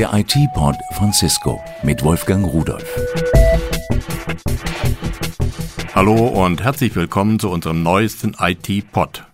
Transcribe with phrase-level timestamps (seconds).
[0.00, 2.86] Der IT-Pod von Cisco mit Wolfgang Rudolf.
[5.94, 9.29] Hallo und herzlich willkommen zu unserem neuesten IT-Pod.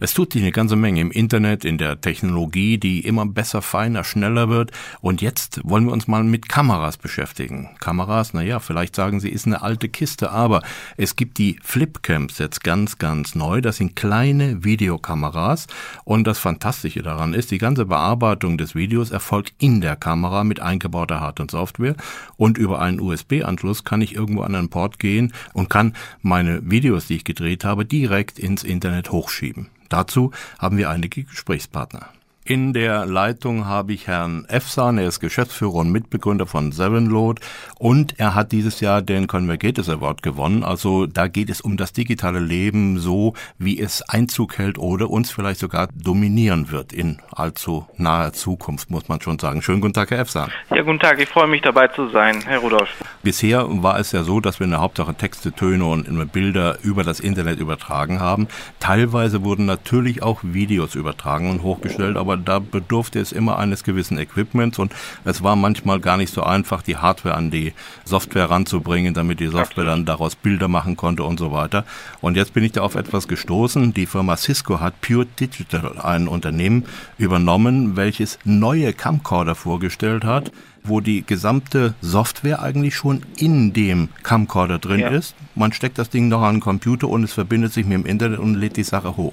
[0.00, 4.02] Es tut sich eine ganze Menge im Internet, in der Technologie, die immer besser, feiner,
[4.02, 4.72] schneller wird.
[5.00, 7.70] Und jetzt wollen wir uns mal mit Kameras beschäftigen.
[7.78, 10.62] Kameras, naja, vielleicht sagen Sie, ist eine alte Kiste, aber
[10.96, 13.60] es gibt die Flipcams jetzt ganz, ganz neu.
[13.60, 15.68] Das sind kleine Videokameras.
[16.02, 20.58] Und das Fantastische daran ist, die ganze Bearbeitung des Videos erfolgt in der Kamera mit
[20.58, 21.94] eingebauter Hard- und Software.
[22.36, 27.06] Und über einen USB-Anschluss kann ich irgendwo an einen Port gehen und kann meine Videos,
[27.06, 29.68] die ich gedreht habe, direkt ins Internet hochschieben.
[29.94, 32.08] Dazu haben wir einige Gesprächspartner.
[32.44, 37.40] In der Leitung habe ich Herrn Efsan, er ist Geschäftsführer und Mitbegründer von Sevenload
[37.78, 40.64] und er hat dieses Jahr den Convergatus Award gewonnen.
[40.64, 45.30] Also da geht es um das digitale Leben so, wie es Einzug hält oder uns
[45.30, 49.62] vielleicht sogar dominieren wird in allzu naher Zukunft, muss man schon sagen.
[49.62, 50.50] Schönen guten Tag, Herr Efsan.
[50.74, 52.90] Ja, guten Tag, ich freue mich dabei zu sein, Herr Rudolf.
[53.24, 57.04] Bisher war es ja so, dass wir in der Hauptsache Texte, Töne und Bilder über
[57.04, 58.48] das Internet übertragen haben.
[58.80, 64.18] Teilweise wurden natürlich auch Videos übertragen und hochgestellt, aber da bedurfte es immer eines gewissen
[64.18, 64.92] Equipments und
[65.24, 67.72] es war manchmal gar nicht so einfach, die Hardware an die
[68.04, 71.86] Software ranzubringen, damit die Software dann daraus Bilder machen konnte und so weiter.
[72.20, 73.94] Und jetzt bin ich da auf etwas gestoßen.
[73.94, 76.84] Die Firma Cisco hat Pure Digital, ein Unternehmen,
[77.16, 80.52] übernommen, welches neue Camcorder vorgestellt hat
[80.86, 85.08] wo die gesamte Software eigentlich schon in dem Camcorder drin ja.
[85.08, 85.34] ist.
[85.54, 88.38] Man steckt das Ding noch an den Computer und es verbindet sich mit dem Internet
[88.38, 89.32] und lädt die Sache hoch.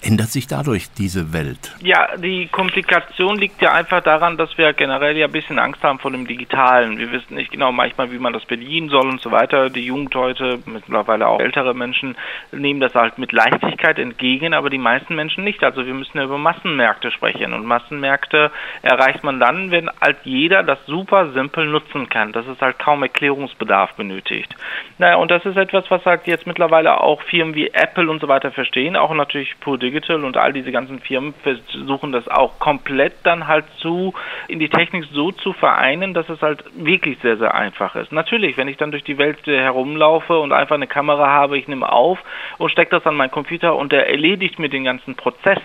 [0.00, 1.74] Ändert sich dadurch diese Welt?
[1.80, 5.98] Ja, die Komplikation liegt ja einfach daran, dass wir generell ja ein bisschen Angst haben
[5.98, 6.98] vor dem Digitalen.
[6.98, 9.70] Wir wissen nicht genau manchmal, wie man das bedienen soll und so weiter.
[9.70, 12.16] Die Jugend heute, mittlerweile auch ältere Menschen,
[12.52, 15.64] nehmen das halt mit Leichtigkeit entgegen, aber die meisten Menschen nicht.
[15.64, 20.62] Also wir müssen ja über Massenmärkte sprechen und Massenmärkte erreicht man dann, wenn halt jeder
[20.62, 24.54] das super simpel nutzen kann, dass es halt kaum Erklärungsbedarf benötigt.
[24.98, 28.28] Naja, und das ist etwas, was halt jetzt mittlerweile auch Firmen wie Apple und so
[28.28, 33.14] weiter verstehen, auch natürlich Pure Digital und all diese ganzen Firmen versuchen das auch komplett
[33.22, 34.12] dann halt zu
[34.48, 38.12] in die Technik so zu vereinen, dass es halt wirklich sehr, sehr einfach ist.
[38.12, 41.90] Natürlich, wenn ich dann durch die Welt herumlaufe und einfach eine Kamera habe, ich nehme
[41.90, 42.18] auf
[42.58, 45.60] und stecke das an meinen Computer und der erledigt mir den ganzen Prozess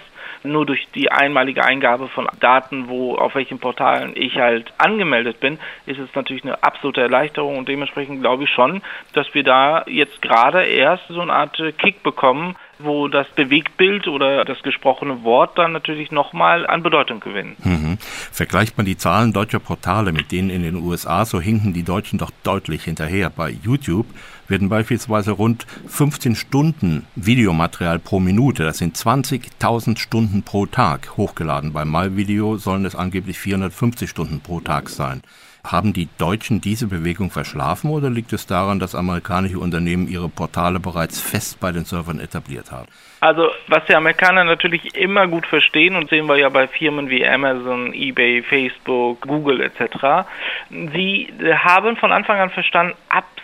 [0.47, 5.59] nur durch die einmalige Eingabe von Daten, wo auf welchen Portalen ich halt angemeldet bin,
[5.85, 8.81] ist es natürlich eine absolute Erleichterung und dementsprechend glaube ich schon,
[9.13, 14.46] dass wir da jetzt gerade erst so eine Art Kick bekommen, wo das Bewegtbild oder
[14.46, 17.56] das gesprochene Wort dann natürlich nochmal an Bedeutung gewinnen.
[17.63, 17.97] Mhm.
[18.31, 22.19] Vergleicht man die Zahlen deutscher Portale mit denen in den USA, so hinken die Deutschen
[22.19, 23.30] doch deutlich hinterher.
[23.30, 24.06] Bei YouTube
[24.47, 31.74] werden beispielsweise rund 15 Stunden Videomaterial pro Minute, das sind 20.000 Stunden pro Tag, hochgeladen.
[31.74, 35.22] Beim MyVideo sollen es angeblich 450 Stunden pro Tag sein.
[35.63, 40.80] Haben die Deutschen diese Bewegung verschlafen oder liegt es daran, dass amerikanische Unternehmen ihre Portale
[40.80, 42.88] bereits fest bei den Servern etabliert haben?
[43.19, 47.28] Also was die Amerikaner natürlich immer gut verstehen und sehen wir ja bei Firmen wie
[47.28, 50.28] Amazon, eBay, Facebook, Google etc.
[50.69, 52.94] Sie haben von Anfang an verstanden,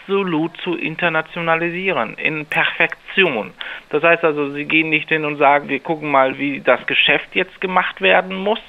[0.04, 3.52] absolut zu internationalisieren, in Perfektion.
[3.90, 7.30] Das heißt also, sie gehen nicht hin und sagen, wir gucken mal, wie das Geschäft
[7.34, 8.60] jetzt gemacht werden muss,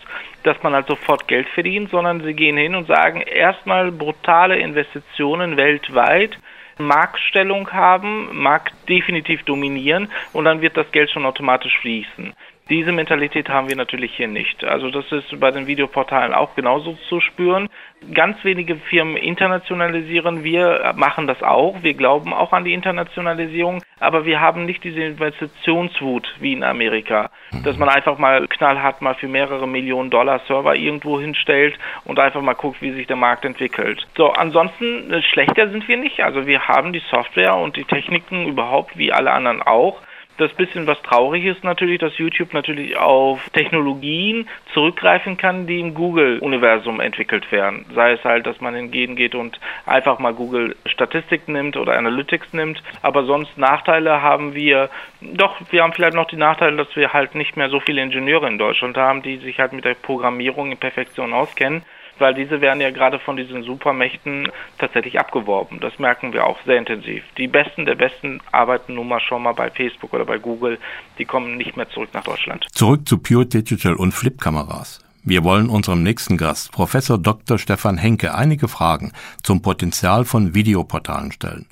[0.42, 5.56] dass man halt sofort Geld verdient, sondern sie gehen hin und sagen erstmal brutale Investitionen
[5.56, 6.38] weltweit,
[6.78, 12.34] Marktstellung haben, Markt definitiv dominieren und dann wird das Geld schon automatisch fließen.
[12.70, 14.64] Diese Mentalität haben wir natürlich hier nicht.
[14.64, 17.68] Also das ist bei den Videoportalen auch genauso zu spüren.
[18.14, 20.44] Ganz wenige Firmen internationalisieren.
[20.44, 21.82] Wir machen das auch.
[21.82, 23.82] Wir glauben auch an die Internationalisierung.
[24.00, 27.30] Aber wir haben nicht diese Investitionswut wie in Amerika,
[27.64, 32.40] dass man einfach mal knallhart mal für mehrere Millionen Dollar Server irgendwo hinstellt und einfach
[32.40, 34.06] mal guckt, wie sich der Markt entwickelt.
[34.16, 36.20] So, ansonsten äh, schlechter sind wir nicht.
[36.20, 40.00] Also wir haben die Software und die Techniken überhaupt wie alle anderen auch.
[40.36, 45.94] Das bisschen was traurig ist natürlich, dass YouTube natürlich auf Technologien zurückgreifen kann, die im
[45.94, 47.86] Google-Universum entwickelt werden.
[47.94, 52.52] Sei es halt, dass man hingehen geht und einfach mal Google Statistik nimmt oder Analytics
[52.52, 52.82] nimmt.
[53.02, 57.36] Aber sonst Nachteile haben wir, doch, wir haben vielleicht noch die Nachteile, dass wir halt
[57.36, 60.78] nicht mehr so viele Ingenieure in Deutschland haben, die sich halt mit der Programmierung in
[60.78, 61.84] Perfektion auskennen
[62.18, 65.80] weil diese werden ja gerade von diesen Supermächten tatsächlich abgeworben.
[65.80, 67.22] Das merken wir auch sehr intensiv.
[67.38, 70.78] Die Besten der Besten arbeiten nun mal schon mal bei Facebook oder bei Google.
[71.18, 72.66] Die kommen nicht mehr zurück nach Deutschland.
[72.72, 75.04] Zurück zu Pure Digital und Flip-Kameras.
[75.26, 77.58] Wir wollen unserem nächsten Gast, Professor Dr.
[77.58, 79.12] Stefan Henke, einige Fragen
[79.42, 81.66] zum Potenzial von Videoportalen stellen.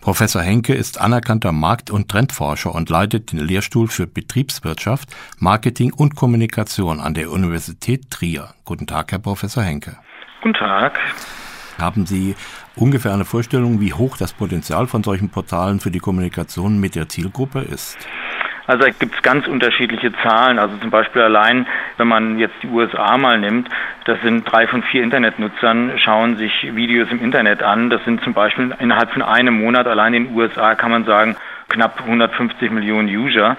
[0.00, 6.14] Professor Henke ist anerkannter Markt- und Trendforscher und leitet den Lehrstuhl für Betriebswirtschaft, Marketing und
[6.14, 8.54] Kommunikation an der Universität Trier.
[8.64, 9.96] Guten Tag, Herr Professor Henke.
[10.42, 10.98] Guten Tag.
[11.78, 12.34] Haben Sie
[12.74, 17.08] ungefähr eine Vorstellung, wie hoch das Potenzial von solchen Portalen für die Kommunikation mit der
[17.08, 17.98] Zielgruppe ist?
[18.68, 20.58] Also da gibt es ganz unterschiedliche Zahlen.
[20.58, 21.66] Also zum Beispiel allein,
[21.96, 23.66] wenn man jetzt die USA mal nimmt,
[24.04, 27.88] das sind drei von vier Internetnutzern, schauen sich Videos im Internet an.
[27.88, 31.36] Das sind zum Beispiel innerhalb von einem Monat allein in den USA kann man sagen
[31.70, 33.56] knapp 150 Millionen User.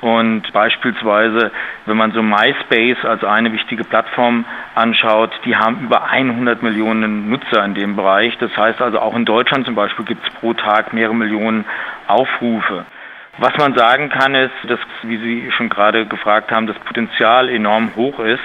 [0.00, 1.52] Und beispielsweise,
[1.84, 7.62] wenn man so MySpace als eine wichtige Plattform anschaut, die haben über 100 Millionen Nutzer
[7.62, 8.36] in dem Bereich.
[8.38, 11.66] Das heißt also auch in Deutschland zum Beispiel gibt es pro Tag mehrere Millionen
[12.06, 12.86] Aufrufe.
[13.38, 17.94] Was man sagen kann, ist, dass, wie Sie schon gerade gefragt haben, das Potenzial enorm
[17.94, 18.42] hoch ist.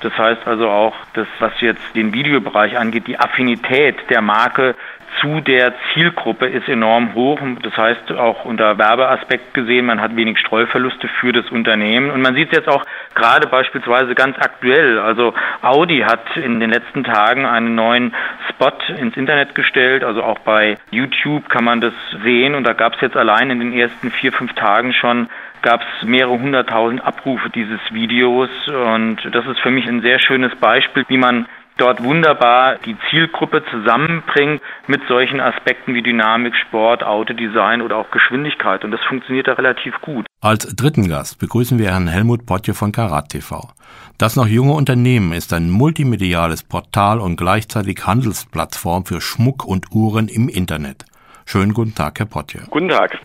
[0.00, 4.74] Das heißt also auch, dass was jetzt den Videobereich angeht, die Affinität der Marke
[5.20, 7.40] zu der Zielgruppe ist enorm hoch.
[7.62, 12.10] Das heißt auch unter Werbeaspekt gesehen, man hat wenig Streuverluste für das Unternehmen.
[12.10, 14.98] Und man sieht es jetzt auch gerade beispielsweise ganz aktuell.
[14.98, 18.14] Also Audi hat in den letzten Tagen einen neuen
[18.48, 20.04] Spot ins Internet gestellt.
[20.04, 22.54] Also auch bei YouTube kann man das sehen.
[22.54, 25.28] Und da gab es jetzt allein in den ersten vier, fünf Tagen schon
[25.62, 30.52] gab es mehrere hunderttausend Abrufe dieses Videos und das ist für mich ein sehr schönes
[30.56, 31.46] Beispiel, wie man
[31.82, 38.84] dort wunderbar die Zielgruppe zusammenbringt mit solchen Aspekten wie Dynamik, Sport, Autodesign oder auch Geschwindigkeit.
[38.84, 40.24] Und das funktioniert da relativ gut.
[40.40, 43.68] Als dritten Gast begrüßen wir Herrn Helmut Potje von Karat TV.
[44.16, 50.28] Das noch junge Unternehmen ist ein multimediales Portal und gleichzeitig Handelsplattform für Schmuck und Uhren
[50.28, 51.04] im Internet.
[51.46, 52.62] Schönen guten Tag, Herr Potje.
[52.70, 53.18] Guten Tag.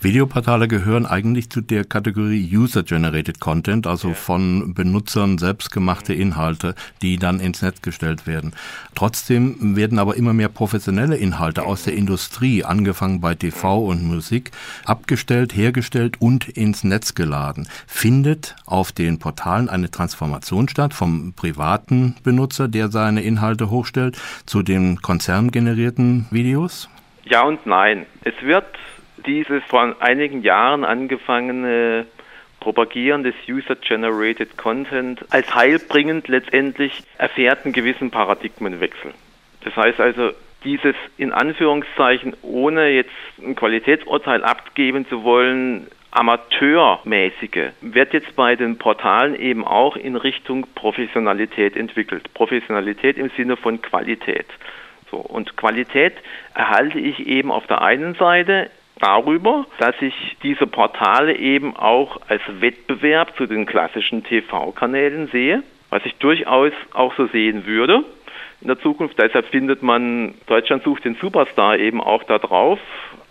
[0.00, 7.40] Videoportale gehören eigentlich zu der Kategorie User-Generated Content, also von Benutzern selbstgemachte Inhalte, die dann
[7.40, 8.52] ins Netz gestellt werden.
[8.94, 14.52] Trotzdem werden aber immer mehr professionelle Inhalte aus der Industrie, angefangen bei TV und Musik,
[14.84, 17.66] abgestellt, hergestellt und ins Netz geladen.
[17.88, 24.16] Findet auf den Portalen eine Transformation statt vom privaten Benutzer, der seine Inhalte hochstellt,
[24.46, 26.88] zu den konzerngenerierten Videos?
[27.24, 28.06] Ja und nein.
[28.22, 28.64] Es wird
[29.26, 32.06] dieses vor einigen Jahren angefangene
[32.60, 39.14] Propagieren des User-Generated Content als heilbringend letztendlich erfährt einen gewissen Paradigmenwechsel.
[39.62, 40.32] Das heißt also,
[40.64, 48.78] dieses in Anführungszeichen, ohne jetzt ein Qualitätsurteil abgeben zu wollen, amateurmäßige wird jetzt bei den
[48.78, 52.32] Portalen eben auch in Richtung Professionalität entwickelt.
[52.34, 54.46] Professionalität im Sinne von Qualität.
[55.10, 56.14] So, und Qualität
[56.54, 62.42] erhalte ich eben auf der einen Seite darüber, dass ich diese Portale eben auch als
[62.60, 68.04] Wettbewerb zu den klassischen TV-Kanälen sehe, was ich durchaus auch so sehen würde
[68.60, 69.18] in der Zukunft.
[69.18, 72.80] Deshalb findet man Deutschland sucht den Superstar eben auch da drauf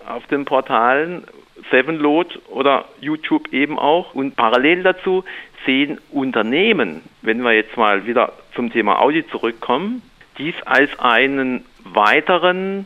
[0.07, 1.23] auf den Portalen.
[1.71, 4.13] Sevenload oder YouTube eben auch.
[4.13, 5.23] Und parallel dazu
[5.65, 10.01] sehen Unternehmen, wenn wir jetzt mal wieder zum Thema Audi zurückkommen,
[10.37, 12.85] dies als einen weiteren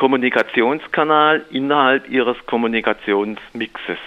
[0.00, 3.98] Kommunikationskanal innerhalb ihres Kommunikationsmixes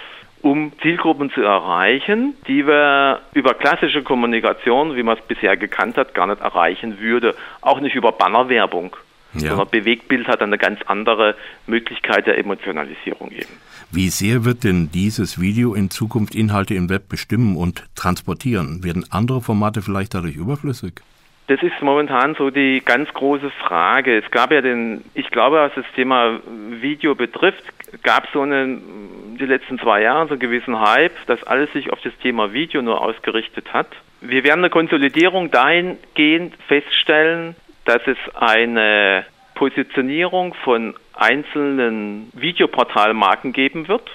[0.42, 6.12] um Zielgruppen zu erreichen, die wir über klassische Kommunikation, wie man es bisher gekannt hat,
[6.12, 7.34] gar nicht erreichen würde.
[7.62, 8.94] Auch nicht über Bannerwerbung.
[9.32, 9.50] Ja.
[9.50, 11.34] Sondern Bewegtbild hat eine ganz andere
[11.66, 13.48] Möglichkeit der Emotionalisierung eben.
[13.90, 18.84] Wie sehr wird denn dieses Video in Zukunft Inhalte im Web bestimmen und transportieren?
[18.84, 21.00] Werden andere Formate vielleicht dadurch überflüssig?
[21.46, 24.16] Das ist momentan so die ganz große Frage.
[24.16, 27.62] Es gab ja den, ich glaube, was das Thema Video betrifft,
[28.02, 31.92] gab es so einen, die letzten zwei Jahre so einen gewissen Hype, dass alles sich
[31.92, 33.88] auf das Thema Video nur ausgerichtet hat.
[34.22, 44.10] Wir werden eine Konsolidierung dahingehend feststellen, dass es eine Positionierung von einzelnen Videoportalmarken geben wird.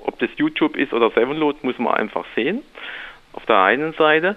[0.00, 2.62] Ob das YouTube ist oder Sevenload, muss man einfach sehen.
[3.32, 4.36] Auf der einen Seite.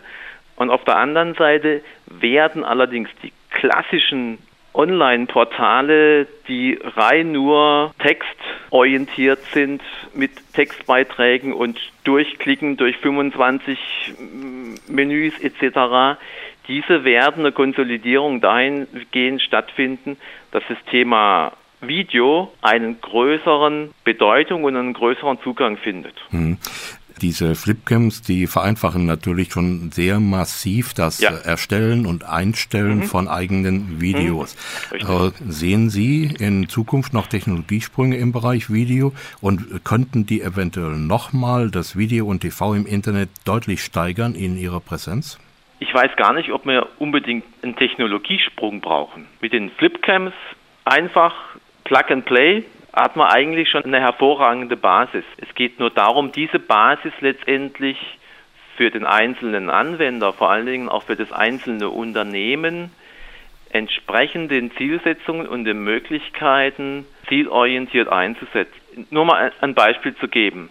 [0.55, 4.37] Und auf der anderen Seite werden allerdings die klassischen
[4.73, 9.81] Online-Portale, die rein nur textorientiert sind,
[10.13, 13.77] mit Textbeiträgen und durchklicken durch 25
[14.87, 16.17] Menüs etc.,
[16.67, 20.17] diese werden eine Konsolidierung dahingehend stattfinden,
[20.51, 26.15] dass das Thema Video einen größeren Bedeutung und einen größeren Zugang findet.
[26.29, 26.57] Hm.
[27.21, 31.31] Diese Flipcams, die vereinfachen natürlich schon sehr massiv das ja.
[31.31, 33.03] Erstellen und Einstellen mhm.
[33.03, 34.55] von eigenen Videos.
[34.91, 34.99] Mhm.
[34.99, 41.69] Äh, sehen Sie in Zukunft noch Technologiesprünge im Bereich Video und könnten die eventuell nochmal
[41.69, 45.39] das Video und TV im Internet deutlich steigern in ihrer Präsenz?
[45.79, 49.25] Ich weiß gar nicht, ob wir unbedingt einen Technologiesprung brauchen.
[49.41, 50.33] Mit den Flipcams
[50.85, 51.33] einfach
[51.83, 55.25] Plug and Play hat man eigentlich schon eine hervorragende Basis.
[55.37, 57.97] Es geht nur darum, diese Basis letztendlich
[58.77, 62.91] für den einzelnen Anwender, vor allen Dingen auch für das einzelne Unternehmen,
[63.71, 69.07] entsprechend den Zielsetzungen und den Möglichkeiten zielorientiert einzusetzen.
[69.09, 70.69] Nur mal ein Beispiel zu geben.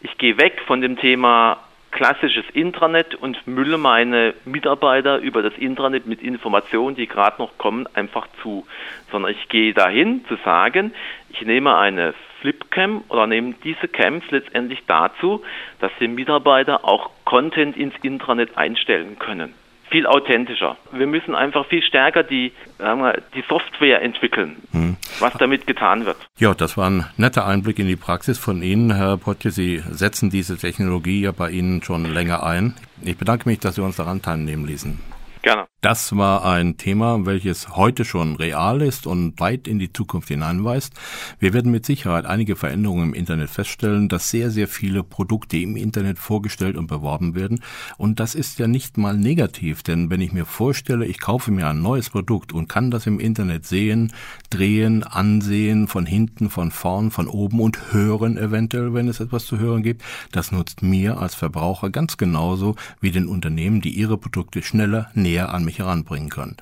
[0.00, 1.58] Ich gehe weg von dem Thema
[1.90, 7.86] klassisches Intranet und mülle meine Mitarbeiter über das Intranet mit Informationen, die gerade noch kommen,
[7.94, 8.66] einfach zu.
[9.10, 10.92] Sondern ich gehe dahin zu sagen,
[11.30, 15.42] ich nehme eine Flipcam oder nehme diese Cams letztendlich dazu,
[15.80, 19.54] dass die Mitarbeiter auch Content ins Intranet einstellen können
[19.90, 20.76] viel authentischer.
[20.92, 24.96] Wir müssen einfach viel stärker die, wir, die Software entwickeln, hm.
[25.18, 26.16] was damit getan wird.
[26.38, 29.50] Ja, das war ein netter Einblick in die Praxis von Ihnen, Herr Potje.
[29.50, 32.74] Sie setzen diese Technologie ja bei Ihnen schon länger ein.
[33.02, 35.19] Ich bedanke mich, dass Sie uns daran teilnehmen ließen.
[35.42, 35.66] Gerne.
[35.80, 40.92] Das war ein Thema, welches heute schon real ist und weit in die Zukunft hineinweist.
[41.38, 45.76] Wir werden mit Sicherheit einige Veränderungen im Internet feststellen, dass sehr, sehr viele Produkte im
[45.76, 47.62] Internet vorgestellt und beworben werden.
[47.96, 51.68] Und das ist ja nicht mal negativ, denn wenn ich mir vorstelle, ich kaufe mir
[51.68, 54.12] ein neues Produkt und kann das im Internet sehen,
[54.50, 59.58] drehen, ansehen, von hinten, von vorn, von oben und hören eventuell, wenn es etwas zu
[59.58, 64.62] hören gibt, das nutzt mir als Verbraucher ganz genauso wie den Unternehmen, die ihre Produkte
[64.62, 66.56] schneller näher an mich heranbringen können.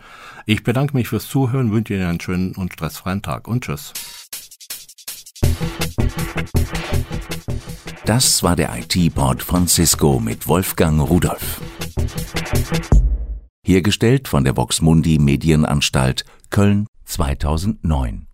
[0.46, 3.92] Ich bedanke mich fürs Zuhören, wünsche Ihnen einen schönen und stressfreien Tag und tschüss.
[8.04, 11.60] Das war der IT-Port von Cisco mit Wolfgang Rudolf.
[13.66, 18.27] Hergestellt von der Voxmundi Medienanstalt Köln 2009.